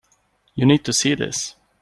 [0.55, 1.53] You need to see this.